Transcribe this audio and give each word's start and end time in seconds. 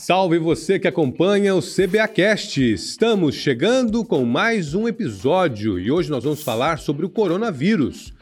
Salve 0.00 0.38
você 0.38 0.78
que 0.78 0.88
acompanha 0.88 1.54
o 1.54 1.60
CBAcast. 1.60 2.58
Estamos 2.72 3.34
chegando 3.34 4.02
com 4.02 4.24
mais 4.24 4.72
um 4.72 4.88
episódio 4.88 5.78
e 5.78 5.92
hoje 5.92 6.08
nós 6.08 6.24
vamos 6.24 6.42
falar 6.42 6.78
sobre 6.78 7.04
o 7.04 7.10
coronavírus. 7.10 8.14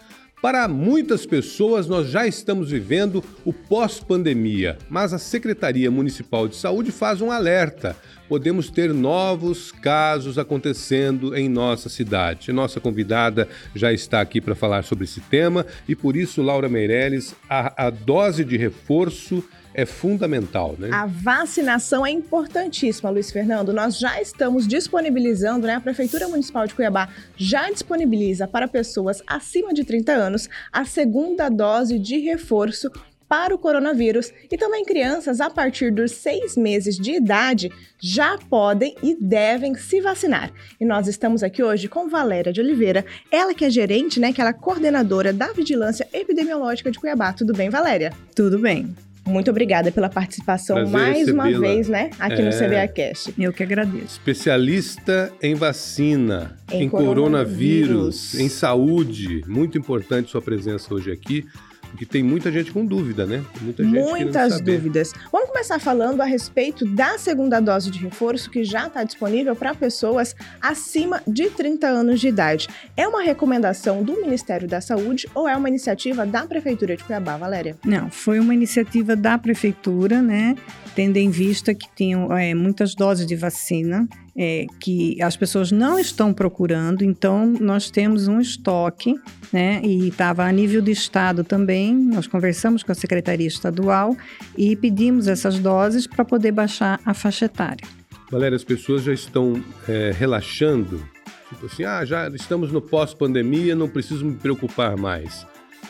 Para 0.42 0.67
muitas 0.67 1.24
pessoas, 1.24 1.87
nós 1.87 2.08
já 2.08 2.26
estamos 2.26 2.72
vivendo 2.72 3.22
o 3.44 3.53
pós-pandemia, 3.53 4.76
mas 4.90 5.12
a 5.12 5.19
Secretaria 5.19 5.88
Municipal 5.88 6.49
de 6.49 6.56
Saúde 6.56 6.90
faz 6.90 7.21
um 7.21 7.30
alerta. 7.30 7.97
Podemos 8.29 8.71
ter 8.71 8.92
novos 8.92 9.71
casos 9.71 10.37
acontecendo 10.37 11.35
em 11.35 11.49
nossa 11.49 11.88
cidade. 11.88 12.53
Nossa 12.53 12.81
convidada 12.81 13.49
já 13.74 13.92
está 13.92 14.21
aqui 14.21 14.40
para 14.40 14.56
falar 14.56 14.83
sobre 14.83 15.04
esse 15.04 15.21
tema 15.21 15.65
e 15.88 15.95
por 15.95 16.16
isso, 16.16 16.42
Laura 16.42 16.69
Meirelles, 16.69 17.37
a, 17.48 17.87
a 17.87 17.91
dose 17.91 18.45
de 18.45 18.56
reforço 18.56 19.45
é 19.75 19.87
fundamental, 19.87 20.75
né? 20.79 20.91
A 20.93 21.07
vacinação 21.07 22.05
é 22.05 22.11
importantíssima, 22.11 23.11
Luiz 23.11 23.31
Fernando. 23.31 23.73
Nós 23.73 23.99
já 23.99 24.21
estamos 24.21 24.67
disponibilizando, 24.67 25.67
né? 25.67 25.75
A 25.75 25.81
Prefeitura 25.81 26.29
Municipal 26.29 26.67
de 26.67 26.75
Cuiabá 26.75 27.09
já 27.37 27.71
disponibiliza 27.71 28.47
para 28.47 28.67
pessoas 28.67 29.23
acima 29.27 29.73
de 29.73 29.85
30 29.85 30.13
anos 30.13 30.49
a 30.73 30.85
segunda 30.85 31.49
dose 31.49 31.99
de 31.99 32.19
reforço 32.19 32.91
para 33.29 33.55
o 33.55 33.59
coronavírus 33.59 34.33
e 34.51 34.57
também 34.57 34.85
crianças 34.85 35.41
a 35.41 35.51
partir 35.51 35.93
dos 35.93 36.13
seis 36.13 36.57
meses 36.57 36.97
de 36.97 37.13
idade 37.13 37.71
já 38.01 38.39
podem 38.39 38.97
e 39.03 39.15
devem 39.15 39.75
se 39.75 40.01
vacinar. 40.01 40.51
E 40.80 40.85
nós 40.85 41.07
estamos 41.07 41.43
aqui 41.43 41.63
hoje 41.63 41.89
com 41.89 42.09
Valéria 42.09 42.53
de 42.53 42.61
Oliveira, 42.61 43.05
ela 43.30 43.53
que 43.53 43.65
é 43.65 43.71
gerente, 43.71 44.19
né, 44.19 44.33
que 44.33 44.41
ela 44.41 44.51
é 44.51 44.55
coordenadora 44.55 45.33
da 45.33 45.53
Vigilância 45.53 46.09
Epidemiológica 46.13 46.91
de 46.91 46.99
Cuiabá. 46.99 47.33
Tudo 47.33 47.53
bem, 47.53 47.69
Valéria? 47.69 48.13
Tudo 48.35 48.59
bem. 48.59 48.95
Muito 49.28 49.51
obrigada 49.51 49.93
pela 49.93 50.09
participação 50.09 50.76
Prazer 50.76 50.93
mais 50.93 51.29
uma 51.29 51.51
vez, 51.51 51.88
né, 51.88 52.10
aqui 52.18 52.40
é... 52.40 52.45
no 52.45 52.51
CBA 52.51 52.88
Cast. 52.88 53.35
Eu 53.38 53.52
que 53.52 53.62
agradeço. 53.62 54.07
Especialista 54.07 55.32
em 55.43 55.54
vacina, 55.54 56.57
em, 56.73 56.85
em 56.85 56.88
coronavírus, 56.88 57.12
coronavírus, 57.15 58.35
em 58.35 58.48
saúde. 58.48 59.43
Muito 59.46 59.76
importante 59.76 60.30
sua 60.30 60.43
presença 60.43 60.93
hoje 60.95 61.12
aqui. 61.12 61.46
Porque 61.91 62.07
tem 62.07 62.23
muita 62.23 62.51
gente 62.53 62.71
com 62.71 62.85
dúvida, 62.85 63.27
né? 63.27 63.45
Muita 63.61 63.83
gente 63.83 63.95
Muitas 63.95 64.61
dúvidas. 64.61 65.12
Vamos 65.33 65.48
começar 65.48 65.78
falando 65.78 66.20
a 66.20 66.25
respeito 66.25 66.84
da 66.84 67.19
segunda 67.19 67.61
dose 67.61 67.91
de 67.91 67.98
reforço 67.98 68.50
que 68.50 68.64
já 68.64 68.86
está 68.86 69.05
disponível 69.05 69.56
para 69.56 69.75
pessoas 69.75 70.34
acima 70.61 71.22
de 71.27 71.50
30 71.50 71.86
anos 71.86 72.20
de 72.20 72.28
idade. 72.28 72.69
É 72.97 73.06
uma 73.06 73.22
recomendação 73.22 74.03
do 74.03 74.20
Ministério 74.20 74.69
da 74.69 74.81
Saúde 74.81 75.27
ou 75.34 75.48
é 75.48 75.56
uma 75.56 75.69
iniciativa 75.69 76.25
da 76.25 76.47
Prefeitura 76.47 76.97
de 76.97 77.05
Cuiabá, 77.05 77.36
Valéria? 77.36 77.77
Não, 77.84 78.11
foi 78.11 78.39
uma 78.39 78.55
iniciativa 78.55 79.16
da 79.16 79.39
Prefeitura, 79.39 80.22
né? 80.22 80.55
Tendo 80.94 81.16
em 81.16 81.31
vista 81.31 81.75
que 81.75 81.86
tinham 81.94 82.36
é, 82.36 82.55
muitas 82.55 82.94
doses 82.94 83.27
de 83.27 83.36
vacina 83.36 84.09
é, 84.36 84.66
que 84.80 85.20
as 85.22 85.36
pessoas 85.36 85.72
não 85.72 85.98
estão 85.98 86.32
procurando, 86.32 87.02
então 87.02 87.46
nós 87.60 87.90
temos 87.90 88.28
um 88.28 88.40
estoque, 88.40 89.14
né? 89.52 89.80
E 89.84 90.08
estava 90.08 90.44
a 90.44 90.52
nível 90.52 90.80
do 90.80 90.90
estado 90.90 91.42
também. 91.42 91.94
Nós 91.94 92.26
conversamos 92.26 92.82
com 92.82 92.92
a 92.92 92.94
secretaria 92.94 93.46
estadual 93.46 94.16
e 94.56 94.76
pedimos 94.76 95.28
essas 95.28 95.58
doses 95.58 96.06
para 96.06 96.24
poder 96.24 96.52
baixar 96.52 97.00
a 97.04 97.14
faixa 97.14 97.46
etária. 97.46 97.86
Valéria, 98.30 98.56
as 98.56 98.64
pessoas 98.64 99.02
já 99.02 99.12
estão 99.12 99.62
é, 99.88 100.12
relaxando, 100.16 101.02
tipo 101.48 101.66
assim, 101.66 101.84
ah, 101.84 102.04
já 102.04 102.28
estamos 102.28 102.70
no 102.70 102.80
pós-pandemia, 102.80 103.74
não 103.74 103.88
preciso 103.88 104.24
me 104.24 104.36
preocupar 104.36 104.96
mais. 104.96 105.46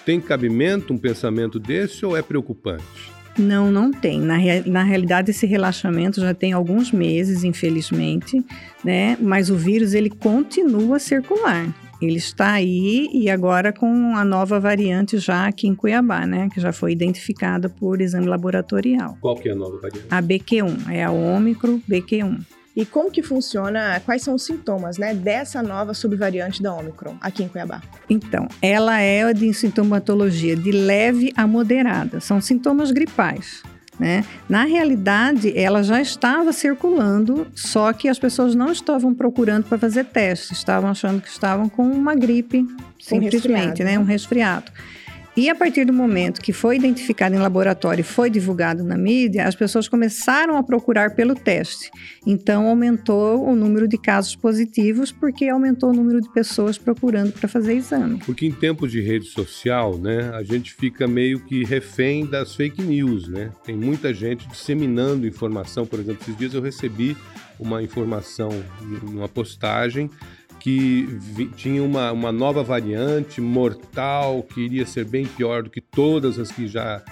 Tem 0.07 0.21
cabimento 0.21 0.95
um 0.95 0.99
pensamento 0.99 1.59
desse 1.59 2.07
ou 2.07 2.17
é 2.17 2.23
preocupante? 2.23 3.08
Não, 3.39 3.71
não 3.71 3.93
tem. 3.93 4.21
Na, 4.21 4.37
na 4.67 4.83
realidade, 4.83 5.31
esse 5.31 5.47
relaxamento 5.47 6.21
já 6.21 6.35
tem 6.35 6.53
alguns 6.53 6.91
meses, 6.91 7.45
infelizmente, 7.45 8.45
né? 8.85 9.17
Mas 9.21 9.49
o 9.49 9.57
vírus 9.57 9.95
ele 9.95 10.11
continua 10.11 10.97
a 10.97 11.01
circular. 11.01 11.73
Ele 12.01 12.17
está 12.17 12.53
aí 12.53 13.09
e 13.13 13.29
agora 13.29 13.73
com 13.73 14.17
a 14.17 14.25
nova 14.25 14.61
variante 14.61 15.19
já 15.19 15.47
aqui 15.47 15.67
em 15.67 15.75
Cuiabá, 15.75 16.27
né? 16.27 16.49
Que 16.53 16.61
já 16.61 16.73
foi 16.73 16.93
identificada 16.93 17.69
por 17.69 18.01
exame 18.01 18.27
laboratorial. 18.27 19.17
Qual 19.21 19.35
que 19.35 19.49
é 19.49 19.53
a 19.53 19.57
nova 19.57 19.79
variante? 19.81 20.07
A 20.11 20.23
BQ1, 20.23 20.91
é 20.91 21.05
a 21.05 21.11
Ômicro 21.11 21.83
BQ1. 21.89 22.58
E 22.79 22.87
como 22.87 23.11
que 23.11 23.25
funciona, 23.25 24.01
quais 24.07 24.23
são 24.23 24.37
os 24.37 24.45
sintomas, 24.45 24.99
né, 24.99 25.13
dessa 25.13 25.61
nova 25.61 25.93
subvariante 25.93 26.63
da 26.63 26.73
Omicron 26.73 27.17
aqui 27.21 27.43
em 27.43 27.49
Cuiabá? 27.49 27.83
Então, 28.09 28.47
ela 28.63 29.01
é 29.01 29.35
de 29.35 29.53
sintomatologia 29.53 30.55
de 30.55 30.71
leve 30.71 31.33
a 31.37 31.45
moderada, 31.45 32.21
são 32.21 32.41
sintomas 32.41 32.93
gripais. 32.93 33.65
Né? 33.99 34.25
Na 34.49 34.63
realidade, 34.63 35.53
ela 35.59 35.83
já 35.83 36.01
estava 36.01 36.53
circulando, 36.53 37.49
só 37.53 37.93
que 37.93 38.09
as 38.09 38.17
pessoas 38.17 38.55
não 38.55 38.71
estavam 38.71 39.13
procurando 39.13 39.65
para 39.65 39.77
fazer 39.77 40.05
testes, 40.05 40.59
estavam 40.59 40.89
achando 40.89 41.21
que 41.21 41.29
estavam 41.29 41.69
com 41.69 41.83
uma 41.83 42.15
gripe, 42.15 42.65
simplesmente, 43.01 43.83
um 43.83 43.87
né? 43.87 43.99
Um 43.99 44.05
resfriado. 44.05 44.71
E 45.39 45.49
a 45.49 45.55
partir 45.55 45.85
do 45.85 45.93
momento 45.93 46.41
que 46.41 46.53
foi 46.53 46.75
identificado 46.75 47.33
em 47.33 47.39
laboratório 47.39 48.01
e 48.01 48.05
foi 48.05 48.29
divulgado 48.29 48.83
na 48.83 48.99
mídia, 48.99 49.47
as 49.47 49.55
pessoas 49.55 49.87
começaram 49.87 50.57
a 50.57 50.65
procurar 50.65 51.15
pelo 51.15 51.33
teste. 51.33 51.93
Então 52.27 52.67
aumentou 52.67 53.49
o 53.49 53.55
número 53.55 53.87
de 53.87 53.97
casos 53.97 54.35
positivos 54.35 55.13
porque 55.13 55.49
aumentou 55.49 55.91
o 55.91 55.93
número 55.93 56.21
de 56.21 56.29
pessoas 56.33 56.77
procurando 56.77 57.31
para 57.31 57.49
fazer 57.49 57.75
exame. 57.75 58.19
Porque 58.27 58.47
em 58.47 58.51
tempos 58.51 58.91
de 58.91 59.01
rede 59.01 59.27
social, 59.27 59.97
né, 59.97 60.29
a 60.35 60.43
gente 60.43 60.75
fica 60.75 61.07
meio 61.07 61.39
que 61.39 61.63
refém 61.63 62.27
das 62.27 62.57
fake 62.57 62.83
news, 62.83 63.29
né? 63.29 63.53
Tem 63.63 63.77
muita 63.77 64.13
gente 64.13 64.49
disseminando 64.49 65.25
informação, 65.25 65.87
por 65.87 66.01
exemplo, 66.01 66.21
esses 66.21 66.37
dias 66.37 66.53
eu 66.53 66.61
recebi 66.61 67.17
uma 67.61 67.81
informação 67.81 68.51
numa 69.05 69.29
postagem 69.29 70.11
que 70.61 71.19
tinha 71.57 71.83
uma, 71.83 72.13
uma 72.13 72.33
nova 72.33 72.63
variante 72.63 73.41
mortal, 73.41 74.43
que 74.43 74.61
iria 74.61 74.87
ser 74.87 75.05
bem 75.05 75.27
pior 75.27 75.63
do 75.63 75.71
que 75.71 75.81
todas 75.81 76.39
as 76.39 76.51
que 76.51 76.67
já. 76.67 77.03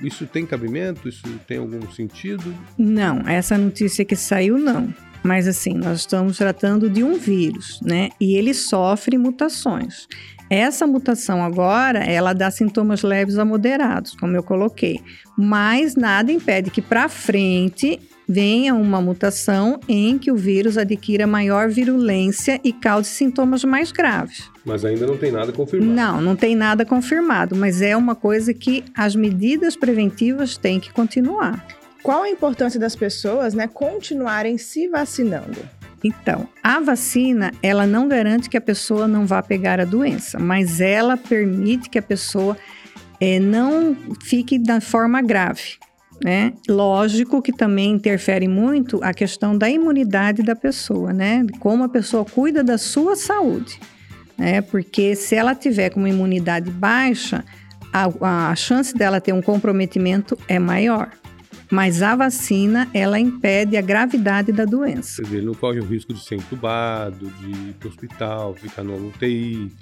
Isso 0.00 0.26
tem 0.26 0.46
cabimento? 0.46 1.08
Isso 1.08 1.22
tem 1.46 1.58
algum 1.58 1.90
sentido? 1.92 2.54
Não, 2.78 3.20
essa 3.28 3.58
notícia 3.58 4.04
que 4.04 4.16
saiu, 4.16 4.58
não. 4.58 4.92
Mas 5.22 5.48
assim, 5.48 5.74
nós 5.74 6.00
estamos 6.00 6.36
tratando 6.36 6.88
de 6.88 7.02
um 7.02 7.14
vírus, 7.14 7.80
né? 7.82 8.10
E 8.20 8.36
ele 8.36 8.52
sofre 8.52 9.16
mutações. 9.16 10.06
Essa 10.50 10.86
mutação 10.86 11.42
agora, 11.42 12.00
ela 12.00 12.34
dá 12.34 12.50
sintomas 12.50 13.02
leves 13.02 13.38
a 13.38 13.44
moderados, 13.44 14.14
como 14.14 14.36
eu 14.36 14.42
coloquei. 14.42 15.00
Mas 15.36 15.96
nada 15.96 16.30
impede 16.30 16.70
que 16.70 16.82
para 16.82 17.08
frente 17.08 17.98
venha 18.28 18.74
uma 18.74 19.00
mutação 19.00 19.78
em 19.88 20.18
que 20.18 20.30
o 20.30 20.36
vírus 20.36 20.76
adquira 20.78 21.26
maior 21.26 21.68
virulência 21.68 22.60
e 22.64 22.72
cause 22.72 23.08
sintomas 23.08 23.64
mais 23.64 23.92
graves. 23.92 24.50
Mas 24.64 24.84
ainda 24.84 25.06
não 25.06 25.16
tem 25.16 25.30
nada 25.30 25.52
confirmado. 25.52 25.92
Não, 25.92 26.20
não 26.20 26.36
tem 26.36 26.54
nada 26.54 26.84
confirmado, 26.84 27.54
mas 27.54 27.82
é 27.82 27.96
uma 27.96 28.14
coisa 28.14 28.54
que 28.54 28.84
as 28.96 29.14
medidas 29.14 29.76
preventivas 29.76 30.56
têm 30.56 30.80
que 30.80 30.92
continuar. 30.92 31.66
Qual 32.02 32.22
a 32.22 32.28
importância 32.28 32.78
das 32.78 32.94
pessoas, 32.94 33.54
né, 33.54 33.66
continuarem 33.66 34.58
se 34.58 34.88
vacinando? 34.88 35.58
Então, 36.02 36.46
a 36.62 36.80
vacina, 36.80 37.50
ela 37.62 37.86
não 37.86 38.06
garante 38.06 38.50
que 38.50 38.58
a 38.58 38.60
pessoa 38.60 39.08
não 39.08 39.24
vá 39.24 39.42
pegar 39.42 39.80
a 39.80 39.86
doença, 39.86 40.38
mas 40.38 40.82
ela 40.82 41.16
permite 41.16 41.88
que 41.88 41.98
a 41.98 42.02
pessoa 42.02 42.58
é, 43.18 43.40
não 43.40 43.96
fique 44.22 44.58
da 44.58 44.82
forma 44.82 45.22
grave. 45.22 45.78
Né? 46.22 46.54
Lógico 46.68 47.42
que 47.42 47.52
também 47.52 47.92
interfere 47.92 48.46
muito 48.48 49.02
a 49.02 49.12
questão 49.12 49.56
da 49.56 49.68
imunidade 49.68 50.42
da 50.42 50.54
pessoa, 50.54 51.12
né? 51.12 51.44
Como 51.58 51.84
a 51.84 51.88
pessoa 51.88 52.24
cuida 52.24 52.62
da 52.62 52.78
sua 52.78 53.16
saúde, 53.16 53.78
né? 54.38 54.62
Porque 54.62 55.16
se 55.16 55.34
ela 55.34 55.54
tiver 55.54 55.90
com 55.90 56.00
uma 56.00 56.08
imunidade 56.08 56.70
baixa, 56.70 57.44
a, 57.92 58.50
a 58.50 58.56
chance 58.56 58.94
dela 58.94 59.20
ter 59.20 59.32
um 59.32 59.42
comprometimento 59.42 60.38
é 60.48 60.58
maior. 60.58 61.10
Mas 61.70 62.02
a 62.02 62.14
vacina, 62.14 62.88
ela 62.92 63.18
impede 63.18 63.76
a 63.76 63.80
gravidade 63.80 64.52
da 64.52 64.64
doença. 64.64 65.16
Quer 65.16 65.22
dizer, 65.22 65.36
ele 65.38 65.46
não 65.46 65.54
corre 65.54 65.80
o 65.80 65.84
risco 65.84 66.12
de 66.12 66.22
ser 66.22 66.36
entubado, 66.36 67.32
de 67.40 67.50
ir 67.50 67.74
para 67.74 67.86
o 67.86 67.90
hospital, 67.90 68.54
ficar 68.54 68.82
no 68.82 69.08
UTI, 69.08 69.72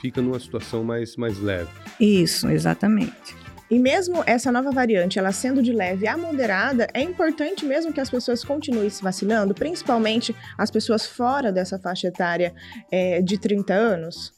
fica 0.00 0.20
numa 0.20 0.38
situação 0.38 0.84
mais, 0.84 1.16
mais 1.16 1.40
leve. 1.40 1.70
Isso, 1.98 2.48
exatamente. 2.48 3.34
E 3.70 3.78
mesmo 3.78 4.22
essa 4.26 4.50
nova 4.50 4.72
variante, 4.72 5.18
ela 5.18 5.30
sendo 5.30 5.62
de 5.62 5.72
leve 5.72 6.08
a 6.08 6.16
moderada, 6.16 6.88
é 6.92 7.00
importante 7.02 7.64
mesmo 7.64 7.92
que 7.92 8.00
as 8.00 8.10
pessoas 8.10 8.42
continuem 8.42 8.90
se 8.90 9.02
vacinando, 9.02 9.54
principalmente 9.54 10.34
as 10.58 10.70
pessoas 10.70 11.06
fora 11.06 11.52
dessa 11.52 11.78
faixa 11.78 12.08
etária 12.08 12.52
é, 12.90 13.22
de 13.22 13.38
30 13.38 13.72
anos? 13.72 14.32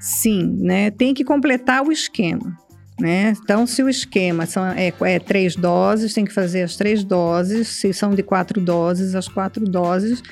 Sim, 0.00 0.56
né? 0.58 0.90
Tem 0.90 1.14
que 1.14 1.24
completar 1.24 1.86
o 1.86 1.92
esquema. 1.92 2.58
Né? 3.00 3.34
Então, 3.42 3.66
se 3.66 3.82
o 3.82 3.88
esquema 3.88 4.46
são, 4.46 4.66
é, 4.66 4.92
é, 5.00 5.18
três 5.18 5.56
doses, 5.56 6.12
tem 6.12 6.24
que 6.24 6.32
fazer 6.32 6.62
as 6.62 6.76
três 6.76 7.02
doses. 7.02 7.68
Se 7.68 7.92
são 7.92 8.10
de 8.10 8.22
quatro 8.22 8.60
doses, 8.60 9.14
as 9.14 9.28
quatro 9.28 9.64
doses, 9.64 10.22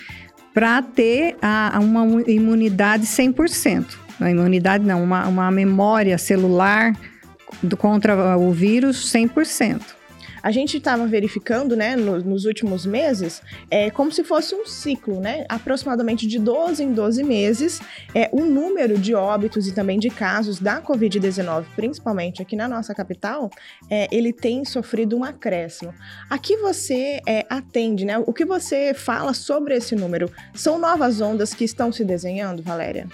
para 0.52 0.82
ter 0.82 1.36
a, 1.40 1.78
uma 1.80 2.22
imunidade 2.28 3.06
100%. 3.06 3.86
A 4.20 4.30
imunidade 4.30 4.84
não, 4.84 5.02
uma, 5.02 5.26
uma 5.26 5.50
memória 5.50 6.18
celular 6.18 6.92
contra 7.76 8.36
o 8.36 8.52
vírus 8.52 9.12
100%. 9.12 9.99
A 10.42 10.50
gente 10.50 10.76
estava 10.76 11.06
verificando, 11.06 11.76
né, 11.76 11.96
no, 11.96 12.18
nos 12.20 12.44
últimos 12.44 12.86
meses, 12.86 13.42
é, 13.70 13.90
como 13.90 14.12
se 14.12 14.24
fosse 14.24 14.54
um 14.54 14.66
ciclo, 14.66 15.20
né? 15.20 15.44
Aproximadamente 15.48 16.26
de 16.26 16.38
12 16.38 16.82
em 16.82 16.92
12 16.92 17.22
meses, 17.22 17.80
é, 18.14 18.28
o 18.32 18.44
número 18.44 18.98
de 18.98 19.14
óbitos 19.14 19.66
e 19.66 19.72
também 19.72 19.98
de 19.98 20.10
casos 20.10 20.58
da 20.58 20.80
Covid-19, 20.80 21.64
principalmente 21.76 22.42
aqui 22.42 22.56
na 22.56 22.68
nossa 22.68 22.94
capital, 22.94 23.50
é, 23.88 24.08
ele 24.10 24.32
tem 24.32 24.64
sofrido 24.64 25.16
um 25.16 25.24
acréscimo. 25.24 25.94
Aqui 26.28 26.56
você 26.56 27.20
é, 27.26 27.46
atende, 27.48 28.04
né? 28.04 28.18
O 28.18 28.32
que 28.32 28.44
você 28.44 28.94
fala 28.94 29.34
sobre 29.34 29.74
esse 29.74 29.94
número? 29.94 30.30
São 30.54 30.78
novas 30.78 31.20
ondas 31.20 31.54
que 31.54 31.64
estão 31.64 31.92
se 31.92 32.04
desenhando, 32.04 32.62
Valéria? 32.62 33.06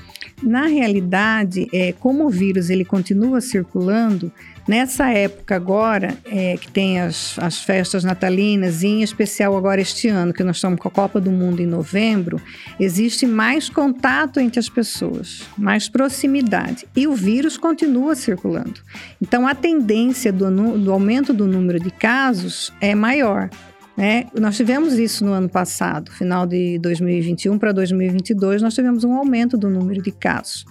Na 0.42 0.66
realidade, 0.66 1.66
é, 1.72 1.92
como 1.92 2.26
o 2.26 2.30
vírus 2.30 2.70
ele 2.70 2.84
continua 2.84 3.40
circulando, 3.40 4.32
Nessa 4.68 5.08
época 5.10 5.54
agora, 5.54 6.16
é, 6.24 6.56
que 6.56 6.70
tem 6.70 7.00
as, 7.00 7.38
as 7.38 7.62
festas 7.62 8.02
natalinas, 8.02 8.82
e 8.82 8.88
em 8.88 9.02
especial 9.02 9.56
agora 9.56 9.80
este 9.80 10.08
ano, 10.08 10.32
que 10.32 10.42
nós 10.42 10.56
estamos 10.56 10.80
com 10.80 10.88
a 10.88 10.90
Copa 10.90 11.20
do 11.20 11.30
Mundo 11.30 11.62
em 11.62 11.66
novembro, 11.66 12.40
existe 12.80 13.26
mais 13.26 13.68
contato 13.68 14.40
entre 14.40 14.58
as 14.58 14.68
pessoas, 14.68 15.44
mais 15.56 15.88
proximidade. 15.88 16.84
E 16.96 17.06
o 17.06 17.14
vírus 17.14 17.56
continua 17.56 18.16
circulando. 18.16 18.80
Então, 19.22 19.46
a 19.46 19.54
tendência 19.54 20.32
do, 20.32 20.50
do 20.78 20.92
aumento 20.92 21.32
do 21.32 21.46
número 21.46 21.78
de 21.78 21.92
casos 21.92 22.72
é 22.80 22.92
maior. 22.92 23.48
Né? 23.96 24.26
Nós 24.34 24.56
tivemos 24.56 24.94
isso 24.98 25.24
no 25.24 25.30
ano 25.32 25.48
passado, 25.48 26.10
final 26.10 26.44
de 26.44 26.76
2021 26.80 27.56
para 27.56 27.70
2022, 27.70 28.62
nós 28.62 28.74
tivemos 28.74 29.04
um 29.04 29.14
aumento 29.14 29.56
do 29.56 29.70
número 29.70 30.02
de 30.02 30.10
casos 30.10 30.66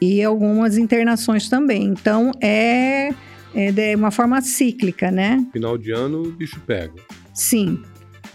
e 0.00 0.22
algumas 0.22 0.76
internações 0.76 1.48
também. 1.48 1.84
Então, 1.84 2.30
é 2.40 3.12
é 3.54 3.72
de 3.72 3.94
uma 3.94 4.10
forma 4.10 4.40
cíclica, 4.40 5.10
né? 5.10 5.44
Final 5.52 5.78
de 5.78 5.92
ano, 5.92 6.22
o 6.22 6.32
bicho 6.32 6.60
pega. 6.66 6.94
Sim. 7.34 7.82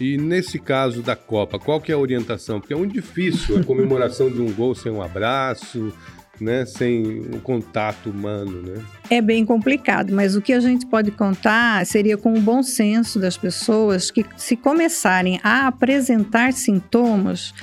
E 0.00 0.16
nesse 0.16 0.58
caso 0.58 1.02
da 1.02 1.14
Copa, 1.14 1.58
qual 1.58 1.80
que 1.80 1.92
é 1.92 1.94
a 1.94 1.98
orientação? 1.98 2.60
Porque 2.60 2.74
é 2.74 2.76
muito 2.76 2.92
difícil 2.92 3.58
a 3.58 3.64
comemoração 3.64 4.30
de 4.30 4.40
um 4.40 4.52
gol 4.52 4.74
sem 4.74 4.90
um 4.90 5.00
abraço, 5.00 5.92
né, 6.40 6.66
sem 6.66 7.20
um 7.32 7.38
contato 7.38 8.10
humano, 8.10 8.62
né? 8.62 8.82
É 9.08 9.20
bem 9.20 9.44
complicado, 9.44 10.12
mas 10.12 10.34
o 10.34 10.42
que 10.42 10.52
a 10.52 10.60
gente 10.60 10.86
pode 10.86 11.10
contar 11.10 11.86
seria 11.86 12.16
com 12.16 12.34
o 12.34 12.40
bom 12.40 12.62
senso 12.62 13.20
das 13.20 13.36
pessoas 13.36 14.10
que 14.10 14.24
se 14.36 14.56
começarem 14.56 15.38
a 15.44 15.68
apresentar 15.68 16.52
sintomas, 16.52 17.54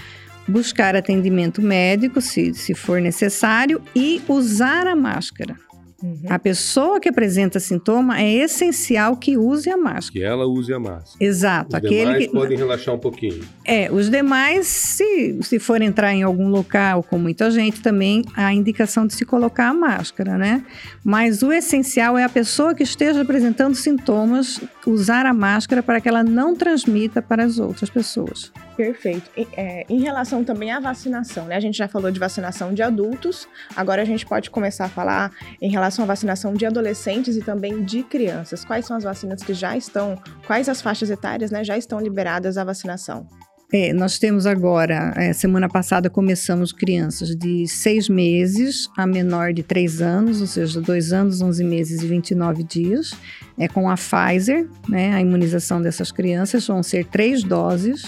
buscar 0.48 0.96
atendimento 0.96 1.62
médico, 1.62 2.22
se, 2.22 2.54
se 2.54 2.74
for 2.74 3.02
necessário, 3.02 3.82
e 3.96 4.22
usar 4.28 4.88
a 4.88 4.96
máscara. 4.96 5.56
Uhum. 6.04 6.20
A 6.30 6.40
pessoa 6.40 7.00
que 7.00 7.10
apresenta 7.10 7.60
sintoma 7.60 8.20
é 8.20 8.32
essencial 8.34 9.16
que 9.16 9.38
use 9.38 9.70
a 9.70 9.78
máscara. 9.78 10.12
Que 10.12 10.24
ela 10.24 10.46
use 10.46 10.74
a 10.74 10.80
máscara. 10.80 11.18
Exato. 11.20 11.70
Os 11.70 11.76
aquele 11.76 12.00
demais 12.00 12.26
que... 12.26 12.32
podem 12.32 12.58
relaxar 12.58 12.96
um 12.96 13.00
pouquinho. 13.00 13.42
É, 13.66 13.92
os 13.92 14.10
demais, 14.10 14.68
se, 14.68 15.38
se 15.42 15.60
for 15.60 15.82
entrar 15.82 16.14
em 16.14 16.24
algum 16.24 16.50
local 16.50 17.04
com 17.04 17.18
muita 17.18 17.52
gente, 17.52 17.82
também 17.82 18.24
a 18.36 18.54
indicação 18.54 19.06
de 19.06 19.14
se 19.14 19.26
colocar 19.26 19.70
a 19.70 19.74
máscara, 19.74 20.38
né? 20.38 20.64
Mas 21.04 21.44
o 21.44 21.52
essencial 21.52 22.18
é 22.18 22.24
a 22.24 22.30
pessoa 22.30 22.74
que 22.74 22.84
esteja 22.84 23.22
apresentando 23.22 23.76
sintomas 23.76 24.60
usar 24.86 25.26
a 25.26 25.34
máscara 25.34 25.84
para 25.84 26.02
que 26.02 26.10
ela 26.10 26.24
não 26.24 26.56
transmita 26.56 27.22
para 27.22 27.44
as 27.44 27.60
outras 27.60 27.90
pessoas. 27.90 28.52
Perfeito. 28.76 29.30
É, 29.56 29.86
em 29.90 30.00
relação 30.00 30.44
também 30.44 30.72
à 30.72 30.80
vacinação, 30.80 31.46
né? 31.46 31.56
A 31.56 31.60
gente 31.60 31.78
já 31.78 31.88
falou 31.88 32.10
de 32.12 32.20
vacinação 32.20 32.74
de 32.74 32.82
adultos, 32.82 33.48
agora 33.76 34.02
a 34.02 34.06
gente 34.06 34.26
pode 34.26 34.50
começar 34.50 34.86
a 34.86 34.90
falar 34.90 35.32
em 35.62 35.70
relação 35.70 36.04
à 36.04 36.08
vacinação 36.08 36.54
de 36.54 36.66
adolescentes 36.66 37.36
e 37.36 37.42
também 37.42 37.84
de 37.84 38.04
crianças. 38.04 38.64
Quais 38.64 38.86
são 38.86 38.98
as 38.98 39.04
vacinas 39.04 39.44
que 39.44 39.54
já 39.54 39.76
estão, 39.76 40.18
quais 40.48 40.70
as 40.70 40.82
faixas 40.82 41.10
etárias, 41.10 41.52
né, 41.52 41.64
já 41.64 41.78
estão 41.78 42.00
liberadas 42.00 42.58
à 42.58 42.64
vacinação? 42.64 43.28
É, 43.74 43.94
nós 43.94 44.20
temos 44.20 44.46
agora, 44.46 45.14
é, 45.16 45.32
semana 45.32 45.70
passada 45.70 46.10
começamos 46.10 46.74
crianças 46.74 47.34
de 47.34 47.66
seis 47.70 48.10
meses 48.10 48.90
a 48.98 49.08
menor 49.08 49.54
de 49.54 49.64
três 49.64 50.02
anos, 50.02 50.42
ou 50.42 50.48
seja, 50.48 50.82
dois 50.82 51.14
anos, 51.14 51.42
onze 51.42 51.64
meses 51.64 52.04
e 52.04 52.08
29 52.08 52.64
dias, 52.64 53.14
é 53.58 53.70
com 53.70 53.90
a 53.90 53.96
Pfizer, 53.96 54.68
né, 54.90 55.14
a 55.14 55.22
imunização 55.22 55.82
dessas 55.82 56.12
crianças, 56.12 56.68
vão 56.68 56.84
ser 56.84 57.06
três 57.06 57.44
doses, 57.44 58.04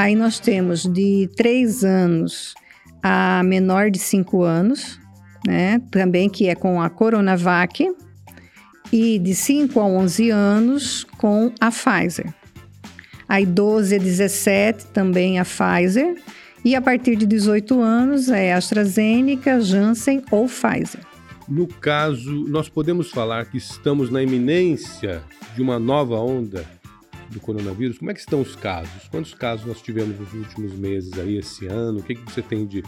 Aí 0.00 0.16
nós 0.16 0.40
temos 0.40 0.84
de 0.84 1.28
3 1.36 1.84
anos 1.84 2.54
a 3.02 3.42
menor 3.44 3.90
de 3.90 3.98
5 3.98 4.42
anos, 4.42 4.98
né? 5.46 5.78
Também 5.90 6.26
que 6.26 6.48
é 6.48 6.54
com 6.54 6.80
a 6.80 6.88
Coronavac. 6.88 7.86
E 8.90 9.18
de 9.18 9.34
5 9.34 9.78
a 9.78 9.84
11 9.84 10.30
anos 10.30 11.04
com 11.18 11.52
a 11.60 11.70
Pfizer. 11.70 12.32
Aí 13.28 13.44
12 13.44 13.96
a 13.96 13.98
17 13.98 14.86
também 14.86 15.38
a 15.38 15.44
Pfizer. 15.44 16.16
E 16.64 16.74
a 16.74 16.80
partir 16.80 17.14
de 17.14 17.26
18 17.26 17.78
anos 17.82 18.30
é 18.30 18.54
AstraZeneca, 18.54 19.60
Janssen 19.60 20.22
ou 20.30 20.46
Pfizer. 20.46 21.02
No 21.46 21.66
caso, 21.66 22.46
nós 22.48 22.70
podemos 22.70 23.10
falar 23.10 23.44
que 23.44 23.58
estamos 23.58 24.08
na 24.08 24.22
iminência 24.22 25.22
de 25.54 25.60
uma 25.60 25.78
nova 25.78 26.16
onda 26.16 26.64
do 27.30 27.40
coronavírus, 27.40 27.98
como 27.98 28.10
é 28.10 28.14
que 28.14 28.20
estão 28.20 28.40
os 28.40 28.56
casos? 28.56 29.08
Quantos 29.10 29.34
casos 29.34 29.66
nós 29.66 29.80
tivemos 29.80 30.18
nos 30.18 30.32
últimos 30.32 30.72
meses 30.74 31.18
aí, 31.18 31.38
esse 31.38 31.66
ano? 31.66 32.00
O 32.00 32.02
que, 32.02 32.14
que 32.14 32.22
você 32.30 32.42
tem 32.42 32.66
de, 32.66 32.82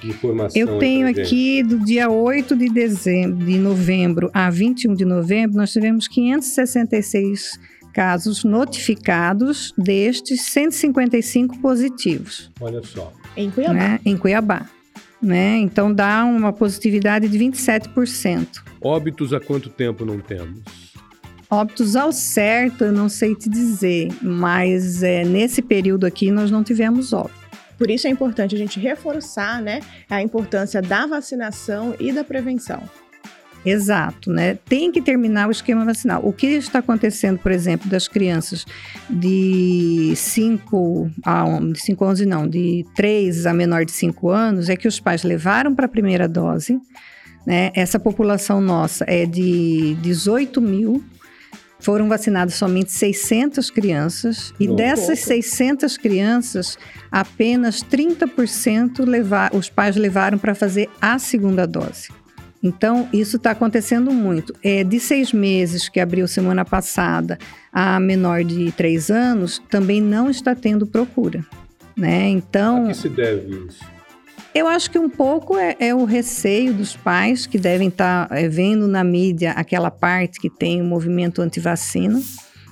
de 0.00 0.08
informação? 0.08 0.60
Eu 0.60 0.78
tenho 0.78 1.08
aqui 1.08 1.62
do 1.62 1.84
dia 1.84 2.08
8 2.08 2.56
de 2.56 2.68
dezembro, 2.68 3.44
de 3.44 3.58
novembro 3.58 4.30
a 4.32 4.48
21 4.50 4.94
de 4.94 5.04
novembro, 5.04 5.56
nós 5.56 5.72
tivemos 5.72 6.06
566 6.06 7.58
casos 7.92 8.44
notificados, 8.44 9.74
destes 9.76 10.42
155 10.42 11.58
positivos. 11.58 12.50
Olha 12.60 12.80
só. 12.82 13.12
Em 13.36 13.50
Cuiabá. 13.50 13.74
Né? 13.74 14.00
Em 14.04 14.16
Cuiabá. 14.16 14.70
Né? 15.20 15.56
Então 15.56 15.92
dá 15.92 16.24
uma 16.24 16.52
positividade 16.52 17.28
de 17.28 17.36
27%. 17.36 18.62
Óbitos 18.80 19.32
há 19.32 19.40
quanto 19.40 19.68
tempo 19.68 20.04
não 20.04 20.20
temos? 20.20 20.87
Óbitos 21.50 21.96
ao 21.96 22.12
certo, 22.12 22.84
eu 22.84 22.92
não 22.92 23.08
sei 23.08 23.34
te 23.34 23.48
dizer, 23.48 24.10
mas 24.20 25.02
é, 25.02 25.24
nesse 25.24 25.62
período 25.62 26.04
aqui 26.04 26.30
nós 26.30 26.50
não 26.50 26.62
tivemos 26.62 27.14
óbito. 27.14 27.38
Por 27.78 27.90
isso 27.90 28.06
é 28.06 28.10
importante 28.10 28.54
a 28.54 28.58
gente 28.58 28.78
reforçar 28.78 29.62
né, 29.62 29.80
a 30.10 30.20
importância 30.20 30.82
da 30.82 31.06
vacinação 31.06 31.94
e 31.98 32.12
da 32.12 32.22
prevenção. 32.22 32.82
Exato, 33.64 34.30
né? 34.30 34.58
Tem 34.66 34.92
que 34.92 35.00
terminar 35.00 35.48
o 35.48 35.50
esquema 35.50 35.84
vacinal. 35.84 36.20
O 36.24 36.32
que 36.32 36.46
está 36.46 36.78
acontecendo, 36.78 37.38
por 37.38 37.50
exemplo, 37.50 37.88
das 37.90 38.06
crianças 38.06 38.64
de 39.08 40.12
5 40.14 41.10
a 41.24 41.44
5 41.74 42.04
a 42.04 42.08
11, 42.08 42.26
não, 42.26 42.48
de 42.48 42.86
3 42.94 43.46
a 43.46 43.52
menor 43.52 43.84
de 43.84 43.92
5 43.92 44.28
anos, 44.28 44.68
é 44.68 44.76
que 44.76 44.86
os 44.86 45.00
pais 45.00 45.22
levaram 45.22 45.74
para 45.74 45.86
a 45.86 45.88
primeira 45.88 46.28
dose, 46.28 46.80
né? 47.46 47.70
Essa 47.74 47.98
população 47.98 48.60
nossa 48.60 49.04
é 49.08 49.26
de 49.26 49.96
18 50.02 50.60
mil 50.60 51.02
foram 51.80 52.08
vacinadas 52.08 52.54
somente 52.54 52.92
600 52.92 53.70
crianças 53.70 54.52
e 54.58 54.66
dessas 54.68 55.20
pouco. 55.20 55.42
600 55.42 55.96
crianças, 55.96 56.78
apenas 57.10 57.82
30% 57.82 59.06
levar, 59.06 59.54
os 59.54 59.68
pais 59.68 59.96
levaram 59.96 60.38
para 60.38 60.54
fazer 60.54 60.88
a 61.00 61.18
segunda 61.18 61.66
dose. 61.66 62.08
Então, 62.62 63.08
isso 63.12 63.36
está 63.36 63.52
acontecendo 63.52 64.10
muito. 64.10 64.52
É, 64.62 64.82
de 64.82 64.98
seis 64.98 65.32
meses, 65.32 65.88
que 65.88 66.00
abriu 66.00 66.26
semana 66.26 66.64
passada, 66.64 67.38
a 67.72 68.00
menor 68.00 68.42
de 68.42 68.72
três 68.72 69.10
anos, 69.10 69.62
também 69.70 70.00
não 70.00 70.28
está 70.28 70.54
tendo 70.54 70.86
procura. 70.86 71.44
Né? 71.96 72.28
Então, 72.28 72.86
a 72.86 72.88
que 72.88 72.94
se 72.94 73.08
deve 73.08 73.66
isso? 73.66 73.97
Eu 74.58 74.66
acho 74.66 74.90
que 74.90 74.98
um 74.98 75.08
pouco 75.08 75.56
é, 75.56 75.76
é 75.78 75.94
o 75.94 76.04
receio 76.04 76.74
dos 76.74 76.96
pais 76.96 77.46
que 77.46 77.56
devem 77.56 77.86
estar 77.86 78.28
tá, 78.28 78.36
é, 78.36 78.48
vendo 78.48 78.88
na 78.88 79.04
mídia 79.04 79.52
aquela 79.52 79.88
parte 79.88 80.40
que 80.40 80.50
tem 80.50 80.80
o 80.82 80.84
movimento 80.84 81.40
anti-vacina, 81.40 82.20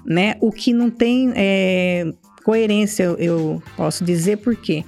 né? 0.05 0.35
O 0.41 0.51
que 0.51 0.73
não 0.73 0.91
tem 0.91 1.33
é, 1.37 2.13
coerência, 2.43 3.05
eu, 3.05 3.17
eu 3.19 3.63
posso 3.77 4.05
dizer, 4.05 4.39
porque 4.39 4.85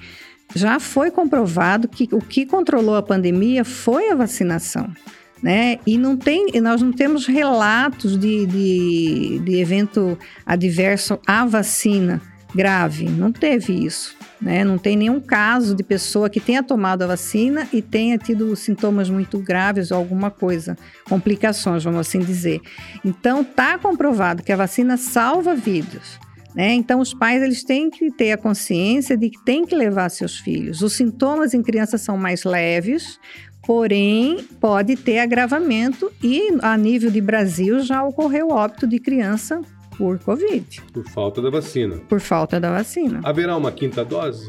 já 0.57 0.81
foi 0.81 1.09
comprovado 1.13 1.87
que 1.87 2.09
o 2.11 2.21
que 2.21 2.45
controlou 2.45 2.97
a 2.97 3.03
pandemia 3.03 3.65
foi 3.65 4.11
a 4.11 4.17
vacinação. 4.17 4.93
Né? 5.41 5.79
E 5.87 5.97
não 5.97 6.17
tem, 6.17 6.49
nós 6.61 6.83
não 6.83 6.91
temos 6.91 7.29
relatos 7.29 8.19
de, 8.19 8.45
de, 8.45 9.39
de 9.39 9.61
evento 9.61 10.19
adverso 10.45 11.17
à 11.25 11.47
vacina 11.47 12.21
grave, 12.53 13.09
não 13.09 13.31
teve 13.31 13.73
isso. 13.73 14.18
Né? 14.41 14.63
Não 14.63 14.79
tem 14.79 14.97
nenhum 14.97 15.21
caso 15.21 15.75
de 15.75 15.83
pessoa 15.83 16.31
que 16.31 16.39
tenha 16.39 16.63
tomado 16.63 17.03
a 17.03 17.09
vacina 17.09 17.69
e 17.73 17.83
tenha 17.83 18.17
tido 18.17 18.55
sintomas 18.55 19.11
muito 19.11 19.39
graves 19.39 19.91
ou 19.91 19.99
alguma 19.99 20.31
coisa, 20.31 20.77
complicações, 21.09 21.83
vamos 21.83 22.01
assim 22.01 22.21
dizer. 22.21 22.61
Então, 23.05 23.43
está 23.43 23.77
comprovado 23.79 24.43
que 24.43 24.53
a 24.53 24.57
vacina 24.57 24.97
salva 24.97 25.55
vidas. 25.55 26.19
Né? 26.55 26.73
Então, 26.75 27.01
os 27.01 27.13
pais 27.13 27.43
eles 27.43 27.65
têm 27.65 27.91
que 27.91 28.11
ter 28.13 28.33
a 28.33 28.39
consciência 28.39 29.17
de 29.17 29.31
que 29.31 29.45
têm 29.45 29.67
que 29.67 29.75
levar 29.75 30.09
seus 30.09 30.39
filhos. 30.39 30.83
Os 30.83 30.93
sintomas 30.93 31.53
em 31.53 31.63
crianças 31.63 32.01
são 32.01 32.17
mais 32.17 32.45
leves, 32.45 33.19
porém 33.67 34.45
pode 34.61 34.97
ter 34.97 35.19
agravamento 35.19 36.11
e 36.23 36.57
a 36.63 36.77
nível 36.77 37.11
de 37.11 37.21
Brasil 37.21 37.81
já 37.81 38.03
ocorreu 38.05 38.49
óbito 38.51 38.87
de 38.87 38.99
criança 38.99 39.61
por 39.99 40.19
Covid. 40.21 40.81
Por 40.93 41.05
falta 41.09 41.43
da 41.43 41.51
vacina. 41.51 41.97
Por 42.09 42.21
falta 42.21 42.61
da 42.61 42.71
vacina. 42.71 43.21
Haverá 43.25 43.57
uma 43.57 43.73
quinta 43.73 44.05
dose? 44.05 44.49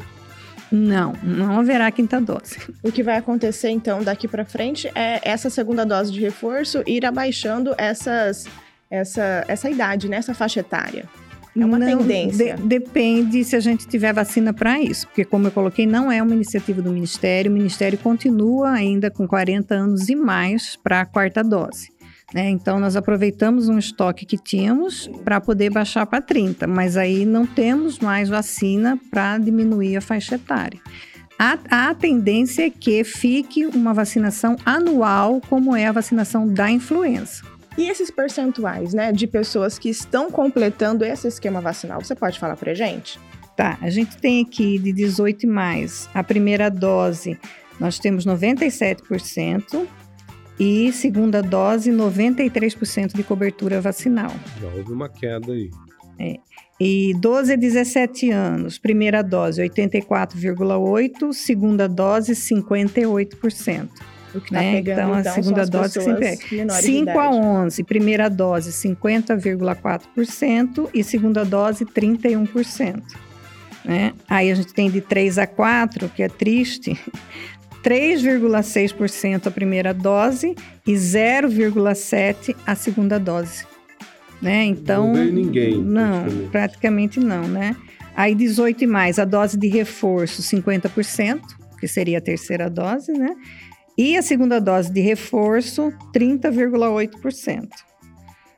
Não, 0.71 1.13
não 1.23 1.59
haverá 1.59 1.89
quinta 1.89 2.21
dose. 2.21 2.59
O 2.83 2.91
que 2.91 3.01
vai 3.01 3.17
acontecer 3.17 3.69
então 3.69 4.03
daqui 4.03 4.27
para 4.27 4.45
frente 4.45 4.87
é 4.93 5.19
essa 5.23 5.49
segunda 5.49 5.83
dose 5.83 6.11
de 6.11 6.21
reforço 6.21 6.83
ir 6.85 7.03
abaixando 7.03 7.73
essas, 7.75 8.45
essa, 8.89 9.43
essa 9.47 9.67
idade, 9.67 10.07
né? 10.07 10.17
essa 10.17 10.35
faixa 10.35 10.59
etária. 10.59 11.05
É 11.57 11.65
uma 11.65 11.79
não, 11.79 11.97
tendência. 11.97 12.55
De, 12.55 12.63
depende 12.63 13.43
se 13.43 13.55
a 13.55 13.59
gente 13.59 13.87
tiver 13.87 14.13
vacina 14.13 14.53
para 14.53 14.79
isso, 14.79 15.07
porque 15.07 15.25
como 15.25 15.47
eu 15.47 15.51
coloquei, 15.51 15.87
não 15.87 16.11
é 16.11 16.21
uma 16.21 16.35
iniciativa 16.35 16.79
do 16.81 16.91
Ministério. 16.91 17.51
O 17.51 17.53
Ministério 17.53 17.97
continua 17.97 18.69
ainda 18.69 19.09
com 19.09 19.27
40 19.27 19.73
anos 19.73 20.07
e 20.07 20.15
mais 20.15 20.75
para 20.75 21.01
a 21.01 21.05
quarta 21.05 21.43
dose. 21.43 21.89
Né? 22.33 22.49
Então, 22.49 22.79
nós 22.79 22.95
aproveitamos 22.95 23.69
um 23.69 23.77
estoque 23.77 24.25
que 24.25 24.37
tínhamos 24.37 25.09
para 25.23 25.41
poder 25.41 25.71
baixar 25.71 26.05
para 26.05 26.21
30, 26.21 26.67
mas 26.67 26.95
aí 26.95 27.25
não 27.25 27.45
temos 27.45 27.99
mais 27.99 28.29
vacina 28.29 28.99
para 29.09 29.37
diminuir 29.37 29.97
a 29.97 30.01
faixa 30.01 30.35
etária. 30.35 30.79
A, 31.39 31.89
a, 31.89 31.95
tendência 31.95 32.65
é 32.65 32.69
que 32.69 33.03
fique 33.03 33.65
uma 33.65 33.93
vacinação 33.93 34.57
anual, 34.65 35.41
como 35.49 35.75
é 35.75 35.87
a 35.87 35.91
vacinação 35.91 36.45
da 36.45 36.69
influenza. 36.69 37.43
E 37.77 37.89
esses 37.89 38.11
percentuais, 38.11 38.93
né, 38.93 39.13
de 39.13 39.25
pessoas 39.25 39.79
que 39.79 39.89
estão 39.89 40.29
completando 40.29 41.05
esse 41.05 41.27
esquema 41.27 41.61
vacinal, 41.61 42.01
você 42.01 42.13
pode 42.13 42.37
falar 42.37 42.57
para 42.57 42.73
gente? 42.73 43.17
Tá, 43.55 43.77
a 43.81 43.89
gente 43.89 44.17
tem 44.17 44.41
aqui 44.41 44.77
de 44.77 44.91
18 44.91 45.43
e 45.43 45.47
mais, 45.47 46.09
a 46.13 46.23
primeira 46.23 46.69
dose, 46.69 47.39
nós 47.79 47.97
temos 47.97 48.25
97%, 48.25 49.87
e 50.59 50.91
segunda 50.91 51.41
dose, 51.41 51.91
93% 51.91 53.15
de 53.15 53.23
cobertura 53.23 53.79
vacinal. 53.79 54.31
Já 54.59 54.67
houve 54.67 54.91
uma 54.91 55.07
queda 55.07 55.53
aí. 55.53 55.69
É. 56.19 56.35
E 56.79 57.13
12 57.19 57.53
a 57.53 57.55
17 57.55 58.31
anos, 58.31 58.77
primeira 58.77 59.21
dose 59.21 59.61
84,8%, 59.61 61.33
segunda 61.33 61.87
dose 61.87 62.33
58%. 62.33 63.89
O 64.33 64.39
que 64.39 64.51
tá 64.51 64.59
né? 64.59 64.71
pegando, 64.73 64.99
então, 64.99 65.19
então, 65.19 65.31
a 65.31 65.35
segunda 65.35 65.65
dose 65.65 66.01
sempre 66.01 66.27
é 66.27 66.35
5 66.35 67.17
a 67.17 67.31
11, 67.31 67.83
primeira 67.83 68.29
dose 68.29 68.71
50,4% 68.71 70.87
e 70.93 71.03
segunda 71.03 71.43
dose 71.43 71.83
31%. 71.83 73.01
Né? 73.83 74.13
Aí 74.29 74.51
a 74.51 74.55
gente 74.55 74.71
tem 74.73 74.91
de 74.91 75.01
3 75.01 75.39
a 75.39 75.47
4, 75.47 76.09
que 76.09 76.21
é 76.21 76.29
triste, 76.29 76.95
3,6% 77.83 79.47
a 79.47 79.51
primeira 79.51 79.93
dose 79.93 80.55
e 80.85 80.93
0,7% 80.93 82.55
a 82.65 82.75
segunda 82.75 83.19
dose. 83.19 83.65
Né? 84.41 84.65
Então, 84.65 85.07
não 85.07 85.13
veio 85.15 85.33
ninguém. 85.33 85.81
Não, 85.81 86.21
praticamente. 86.21 86.49
praticamente 86.51 87.19
não, 87.19 87.47
né? 87.47 87.75
Aí 88.15 88.35
18 88.35 88.83
e 88.83 88.87
mais, 88.87 89.19
a 89.19 89.25
dose 89.25 89.57
de 89.57 89.67
reforço 89.67 90.41
50%, 90.41 91.41
que 91.79 91.87
seria 91.87 92.17
a 92.17 92.21
terceira 92.21 92.69
dose, 92.69 93.11
né? 93.13 93.35
E 93.97 94.17
a 94.17 94.21
segunda 94.21 94.59
dose 94.59 94.91
de 94.91 95.01
reforço 95.01 95.93
30,8%. 96.13 97.67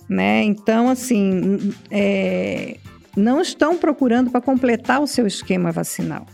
Né? 0.08 0.44
Então, 0.44 0.90
assim, 0.90 1.74
é, 1.90 2.78
não 3.16 3.42
estão 3.42 3.78
procurando 3.78 4.30
para 4.30 4.42
completar 4.42 5.02
o 5.02 5.08
seu 5.08 5.26
esquema 5.26 5.72
vacinal. 5.72 6.26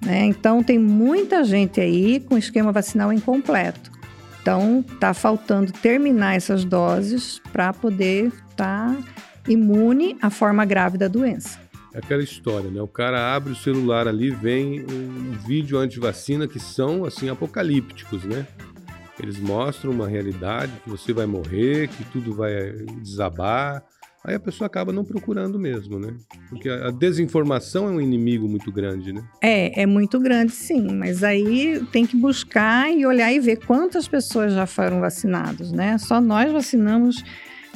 Né? 0.00 0.24
Então, 0.24 0.62
tem 0.62 0.78
muita 0.78 1.44
gente 1.44 1.80
aí 1.80 2.20
com 2.20 2.38
esquema 2.38 2.72
vacinal 2.72 3.12
incompleto. 3.12 3.90
Então, 4.40 4.84
está 4.88 5.12
faltando 5.12 5.70
terminar 5.70 6.34
essas 6.34 6.64
doses 6.64 7.40
para 7.52 7.72
poder 7.72 8.32
estar 8.50 8.94
tá 8.94 8.96
imune 9.48 10.16
à 10.22 10.30
forma 10.30 10.64
grave 10.64 10.96
da 10.96 11.08
doença. 11.08 11.58
É 11.92 11.98
aquela 11.98 12.22
história, 12.22 12.70
né? 12.70 12.80
O 12.80 12.88
cara 12.88 13.34
abre 13.34 13.52
o 13.52 13.56
celular 13.56 14.06
ali, 14.06 14.30
vem 14.30 14.80
um 14.80 15.32
vídeo 15.46 15.76
anti-vacina 15.78 16.46
que 16.46 16.60
são, 16.60 17.04
assim, 17.04 17.28
apocalípticos, 17.28 18.24
né? 18.24 18.46
Eles 19.22 19.38
mostram 19.38 19.90
uma 19.90 20.08
realidade 20.08 20.72
que 20.82 20.88
você 20.88 21.12
vai 21.12 21.26
morrer, 21.26 21.88
que 21.88 22.04
tudo 22.04 22.32
vai 22.32 22.72
desabar, 23.02 23.84
aí 24.24 24.34
a 24.34 24.40
pessoa 24.40 24.66
acaba 24.66 24.92
não 24.92 25.04
procurando 25.04 25.58
mesmo, 25.58 25.98
né? 25.98 26.14
Porque 26.48 26.68
a 26.68 26.90
desinformação 26.90 27.88
é 27.88 27.90
um 27.90 28.00
inimigo 28.00 28.48
muito 28.48 28.70
grande, 28.70 29.12
né? 29.12 29.22
É, 29.40 29.82
é 29.82 29.86
muito 29.86 30.18
grande, 30.20 30.52
sim. 30.52 30.88
Mas 30.94 31.24
aí 31.24 31.82
tem 31.90 32.06
que 32.06 32.16
buscar 32.16 32.90
e 32.92 33.06
olhar 33.06 33.32
e 33.32 33.40
ver 33.40 33.56
quantas 33.64 34.06
pessoas 34.06 34.52
já 34.52 34.66
foram 34.66 35.00
vacinadas, 35.00 35.72
né? 35.72 35.96
Só 35.98 36.20
nós 36.20 36.52
vacinamos 36.52 37.24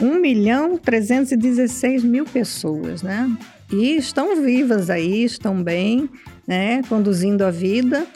1 0.01 0.21
milhão 0.21 0.77
316 0.77 2.05
mil 2.05 2.25
pessoas, 2.25 3.03
né? 3.03 3.31
E 3.73 3.97
estão 3.97 4.43
vivas 4.43 4.91
aí, 4.91 5.25
estão 5.25 5.63
bem, 5.63 6.09
né? 6.47 6.83
Conduzindo 6.89 7.43
a 7.43 7.51
vida. 7.51 8.07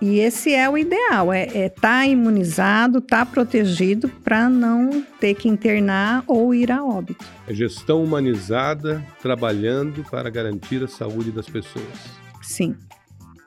E 0.00 0.20
esse 0.20 0.52
é 0.52 0.68
o 0.68 0.76
ideal, 0.76 1.32
é 1.32 1.44
estar 1.44 1.58
é 1.58 1.68
tá 1.70 2.06
imunizado, 2.06 2.98
estar 2.98 3.24
tá 3.24 3.26
protegido 3.26 4.08
para 4.08 4.48
não 4.48 5.02
ter 5.18 5.34
que 5.34 5.48
internar 5.48 6.22
ou 6.26 6.54
ir 6.54 6.70
a 6.70 6.84
óbito. 6.84 7.24
É 7.48 7.54
gestão 7.54 8.04
humanizada, 8.04 9.02
trabalhando 9.22 10.04
para 10.10 10.28
garantir 10.28 10.84
a 10.84 10.88
saúde 10.88 11.30
das 11.30 11.48
pessoas. 11.48 11.86
Sim. 12.42 12.76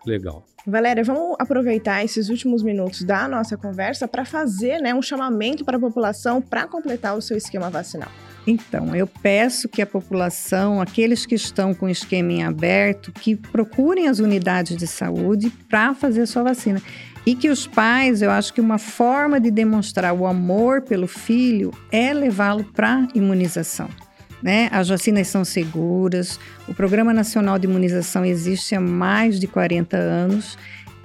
Legal. 0.06 0.44
Valéria, 0.66 1.04
vamos 1.04 1.36
aproveitar 1.40 2.04
esses 2.04 2.30
últimos 2.30 2.64
minutos 2.64 3.04
da 3.04 3.28
nossa 3.28 3.56
conversa 3.56 4.08
para 4.08 4.26
fazer 4.26 4.80
né, 4.80 4.94
um 4.94 5.02
chamamento 5.02 5.64
para 5.64 5.78
a 5.78 5.80
população 5.80 6.42
para 6.42 6.68
completar 6.68 7.16
o 7.16 7.22
seu 7.22 7.38
esquema 7.38 7.70
vacinal. 7.70 8.10
Então, 8.48 8.96
eu 8.96 9.06
peço 9.06 9.70
que 9.70 9.82
a 9.82 9.86
população, 9.86 10.82
aqueles 10.82 11.26
que 11.26 11.36
estão 11.36 11.74
com 11.74 11.88
esquema 11.88 12.32
em 12.32 12.44
aberto, 12.44 13.12
que 13.12 13.36
procurem 13.36 14.08
as 14.08 14.20
unidades 14.20 14.76
de 14.76 14.88
saúde 14.88 15.52
para 15.70 15.94
fazer 15.94 16.26
sua 16.26 16.44
vacina. 16.44 16.82
E 17.26 17.36
que 17.36 17.50
os 17.50 17.68
pais, 17.68 18.22
eu 18.22 18.32
acho 18.32 18.54
que 18.54 18.62
uma 18.62 18.78
forma 18.78 19.40
de 19.40 19.52
demonstrar 19.52 20.14
o 20.14 20.26
amor 20.26 20.82
pelo 20.82 21.08
filho 21.08 21.72
é 21.92 22.14
levá-lo 22.14 22.64
para 22.64 23.08
imunização. 23.14 23.90
Né? 24.42 24.70
As 24.72 24.88
vacinas 24.88 25.28
são 25.28 25.44
seguras, 25.44 26.40
o 26.68 26.74
Programa 26.74 27.14
Nacional 27.14 27.60
de 27.60 27.68
Imunização 27.68 28.24
existe 28.24 28.74
há 28.74 28.80
mais 28.80 29.38
de 29.38 29.48
40 29.48 29.98
anos 29.98 30.58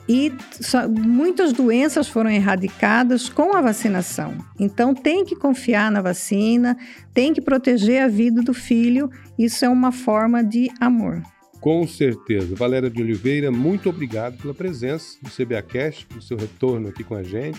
e 0.08 0.32
só, 0.61 0.87
muitas 0.88 1.52
doenças 1.52 2.08
foram 2.08 2.30
erradicadas 2.30 3.28
com 3.28 3.56
a 3.56 3.61
vacinação. 3.61 4.37
Então 4.58 4.94
tem 4.94 5.25
que 5.25 5.34
confiar 5.34 5.90
na 5.90 6.02
vacina, 6.02 6.76
tem 7.12 7.32
que 7.32 7.40
proteger 7.40 8.02
a 8.02 8.08
vida 8.08 8.42
do 8.42 8.52
filho. 8.52 9.11
Isso 9.38 9.64
é 9.64 9.68
uma 9.68 9.92
forma 9.92 10.44
de 10.44 10.70
amor. 10.80 11.23
Com 11.61 11.87
certeza. 11.87 12.54
Valéria 12.54 12.90
de 12.90 13.00
Oliveira, 13.00 13.50
muito 13.50 13.88
obrigado 13.88 14.37
pela 14.37 14.52
presença 14.52 15.16
no 15.23 15.30
CBA 15.30 15.62
Cash, 15.62 16.04
pelo 16.04 16.20
seu 16.20 16.37
retorno 16.37 16.88
aqui 16.88 17.02
com 17.02 17.14
a 17.14 17.23
gente. 17.23 17.58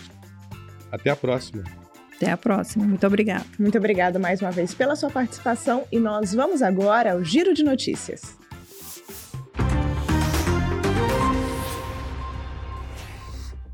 Até 0.91 1.09
a 1.09 1.15
próxima. 1.15 1.63
Até 2.15 2.31
a 2.31 2.37
próxima. 2.37 2.85
Muito 2.85 3.05
obrigada. 3.07 3.45
Muito 3.57 3.77
obrigada 3.77 4.19
mais 4.19 4.41
uma 4.41 4.51
vez 4.51 4.75
pela 4.75 4.95
sua 4.95 5.09
participação 5.09 5.85
e 5.91 5.99
nós 5.99 6.35
vamos 6.35 6.61
agora 6.61 7.13
ao 7.13 7.23
Giro 7.23 7.53
de 7.53 7.63
Notícias. 7.63 8.44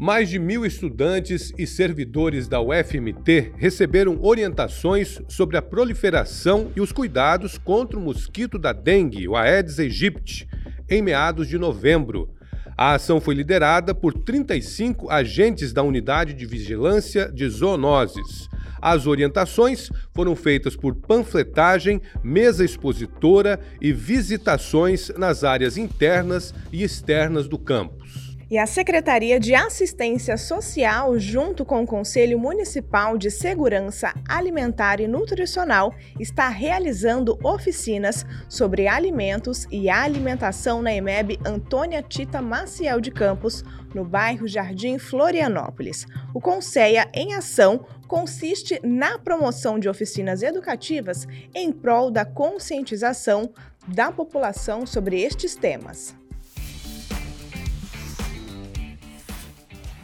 Mais 0.02 0.32
de 0.32 0.40
mil 0.40 0.66
estudantes 0.66 1.54
e 1.60 1.68
servidores 1.68 2.48
da 2.48 2.60
UFMT 2.60 3.54
receberam 3.56 4.18
orientações 4.20 5.22
sobre 5.28 5.58
a 5.58 5.62
proliferação 5.62 6.72
e 6.76 6.82
os 6.82 6.92
cuidados 6.92 7.60
contra 7.60 8.00
o 8.00 8.02
mosquito 8.02 8.58
da 8.58 8.74
dengue, 8.74 9.28
o 9.28 9.36
Aedes 9.36 9.78
aegypti, 9.78 10.50
em 10.90 11.04
meados 11.04 11.48
de 11.48 11.60
novembro. 11.60 12.32
A 12.76 12.96
ação 12.96 13.22
foi 13.22 13.36
liderada 13.36 13.94
por 13.94 14.12
35 14.12 15.08
agentes 15.08 15.72
da 15.72 15.84
Unidade 15.84 16.34
de 16.34 16.48
Vigilância 16.48 17.32
de 17.32 17.48
Zoonoses. 17.48 18.50
As 18.82 19.06
orientações 19.06 19.92
foram 20.16 20.36
feitas 20.36 20.76
por 20.76 20.96
panfletagem, 20.96 22.02
mesa 22.24 22.66
expositora 22.66 23.60
e 23.80 23.94
visitações 23.94 25.10
nas 25.16 25.44
áreas 25.44 25.78
internas 25.78 26.56
e 26.72 26.82
externas 26.82 27.48
do 27.48 27.60
campus. 27.60 28.31
E 28.52 28.58
a 28.58 28.66
Secretaria 28.66 29.40
de 29.40 29.56
Assistência 29.56 30.36
Social, 30.36 31.18
junto 31.18 31.64
com 31.64 31.84
o 31.84 31.88
Conselho 31.88 32.38
Municipal 32.38 33.18
de 33.18 33.32
Segurança 33.32 34.14
Alimentar 34.28 35.00
e 35.00 35.08
Nutricional, 35.08 35.96
está 36.20 36.50
realizando 36.50 37.40
oficinas 37.42 38.26
sobre 38.50 38.90
alimentos 38.90 39.66
e 39.72 39.90
alimentação 39.90 40.82
na 40.82 40.94
EMEB 40.94 41.40
Antônia 41.46 42.04
Tita 42.04 42.42
Maciel 42.42 43.00
de 43.00 43.10
Campos, 43.10 43.64
no 43.96 44.04
bairro 44.04 44.46
Jardim 44.50 45.00
Florianópolis. 45.00 46.06
O 46.34 46.42
Conceia 46.42 47.08
em 47.14 47.34
Ação 47.34 47.86
consiste 48.06 48.82
na 48.84 49.18
promoção 49.18 49.80
de 49.80 49.88
oficinas 49.88 50.44
educativas 50.44 51.26
em 51.56 51.72
prol 51.72 52.12
da 52.12 52.26
conscientização 52.26 53.54
da 53.88 54.12
população 54.12 54.86
sobre 54.86 55.22
estes 55.22 55.56
temas. 55.56 56.20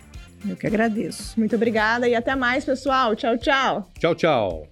Eu 0.47 0.55
que 0.55 0.65
agradeço. 0.65 1.39
Muito 1.39 1.55
obrigada 1.55 2.07
e 2.07 2.15
até 2.15 2.35
mais, 2.35 2.65
pessoal. 2.65 3.15
Tchau, 3.15 3.37
tchau. 3.37 3.91
Tchau, 3.99 4.15
tchau. 4.15 4.67